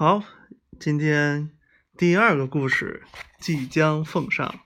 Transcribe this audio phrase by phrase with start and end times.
[0.00, 0.22] 好，
[0.78, 1.50] 今天
[1.96, 3.02] 第二个故事
[3.40, 4.60] 即将奉上。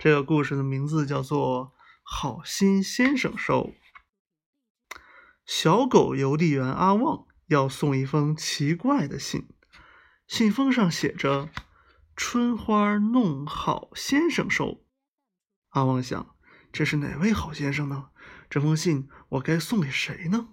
[0.00, 1.66] 这个故事的名字叫做
[2.02, 3.62] 《好心先生收》。
[5.46, 9.48] 小狗邮递员阿旺要送一封奇怪的信，
[10.26, 11.50] 信封上写着
[12.16, 14.84] “春花弄好先生收”。
[15.70, 16.34] 阿旺想，
[16.72, 18.08] 这是哪位好先生呢？
[18.50, 20.48] 这封信我该送给谁呢？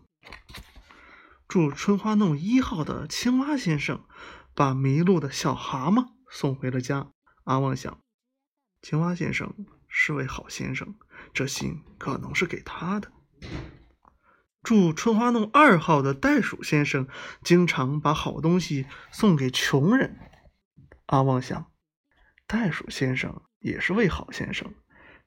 [1.55, 4.03] 住春花弄一号的青蛙先生，
[4.53, 7.13] 把迷路的小蛤蟆送回了家。
[7.45, 8.01] 阿旺想，
[8.81, 10.95] 青蛙先生是位好先生，
[11.33, 13.09] 这信可能是给他的。
[14.63, 17.07] 住春花弄二号的袋鼠先生，
[17.41, 20.19] 经常把好东西送给穷人。
[21.05, 21.71] 阿旺想，
[22.45, 24.73] 袋鼠先生也是位好先生，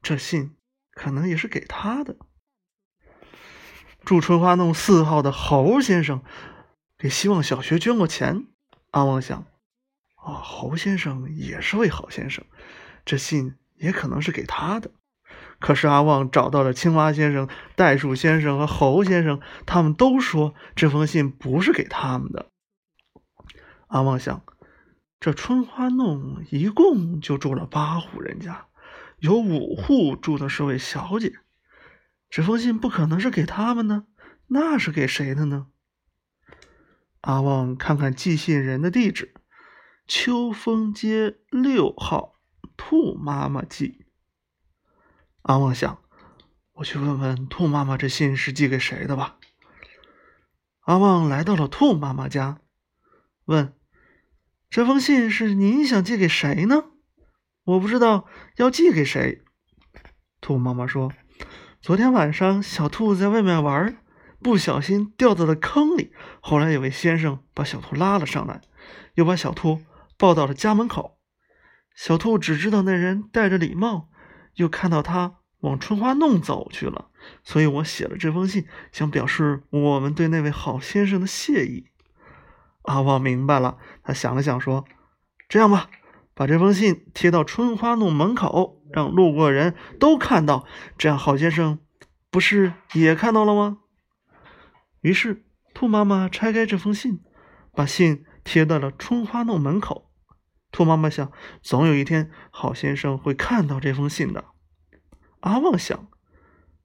[0.03, 0.59] 这信
[0.91, 2.19] 可能也是给他的。
[4.09, 6.23] 住春花弄四号的侯先生
[6.97, 8.47] 给希望小学捐过钱，
[8.91, 9.45] 阿旺想，
[10.17, 12.43] 哦，侯先生也是位好先生，
[13.05, 14.93] 这信也可能是给他的。
[15.59, 22.47] 可是阿旺找到了青蛙先生、袋鼠先生和猴先生，他们都说这封信不是给他们的。
[23.89, 24.43] 阿旺想，
[25.21, 28.69] 这春花弄一共就住了八户人家，
[29.19, 31.35] 有五户住的是位小姐。
[32.31, 34.05] 这封信不可能是给他们的，
[34.49, 35.69] 那是给谁的呢？
[37.23, 39.35] 阿旺看看寄信人的地址：
[40.07, 42.35] 秋风街六号，
[42.77, 44.05] 兔妈妈寄。
[45.43, 46.03] 阿旺想，
[46.75, 49.39] 我去问问兔妈妈，这信是寄给谁的吧。
[50.81, 52.61] 阿旺来到了兔妈妈家，
[53.47, 53.75] 问
[54.69, 56.85] ：“这封信是您想寄给谁呢？”
[57.65, 59.43] 我不知道要寄给谁。
[60.43, 61.11] 兔妈妈说。
[61.81, 63.97] 昨天晚上，小兔在外面玩，
[64.43, 66.13] 不小心掉到了坑里。
[66.41, 68.61] 后来有位先生把小兔拉了上来，
[69.15, 69.81] 又把小兔
[70.17, 71.19] 抱到了家门口。
[71.95, 74.09] 小兔只知道那人戴着礼帽，
[74.55, 77.11] 又看到他往春花弄走去了，
[77.45, 81.87] 所以我写了这封信，想表示我们对那位好先生的谢意。
[82.83, 84.85] 阿旺明白了，他想了想说
[85.49, 85.89] ：“这样吧。”
[86.35, 90.67] 把这封信贴到春花弄门口，让路过人都看到，
[90.97, 91.79] 这样好先生
[92.31, 93.79] 不是也看到了吗？
[95.01, 95.45] 于是
[95.75, 97.21] 兔妈妈拆开这封信，
[97.73, 100.11] 把信贴到了春花弄门口。
[100.71, 101.33] 兔妈妈想，
[101.63, 104.45] 总有一天好先生会看到这封信的。
[105.41, 106.09] 阿旺想，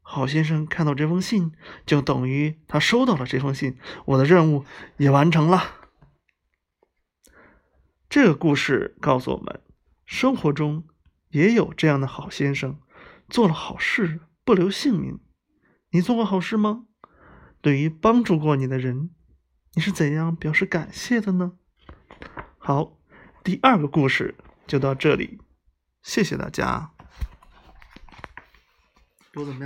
[0.02, 1.52] 好先生看到这封信，
[1.86, 4.64] 就等于他收到了这封信，我的任务
[4.98, 5.64] 也完成了。
[8.08, 9.60] 这个故事告诉我们，
[10.06, 10.84] 生活中
[11.34, 12.80] 也有这样的好先生，
[13.28, 15.20] 做了好事不留姓名。
[15.90, 16.86] 你做过好事吗？
[17.60, 19.10] 对于帮助过你的人，
[19.74, 21.54] 你是怎样表示感谢的呢？
[22.60, 23.00] 好，
[23.44, 24.36] 第二个故事
[24.68, 25.40] 就到这里，
[26.04, 26.92] 谢谢大家。
[29.34, 29.62] 都怎么样？